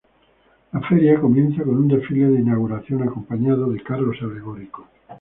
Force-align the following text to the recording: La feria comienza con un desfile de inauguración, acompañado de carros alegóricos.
La 0.71 0.79
feria 0.79 1.21
comienza 1.21 1.61
con 1.63 1.75
un 1.75 1.87
desfile 1.87 2.25
de 2.25 2.39
inauguración, 2.39 3.03
acompañado 3.03 3.69
de 3.69 3.83
carros 3.83 4.17
alegóricos. 4.23 4.87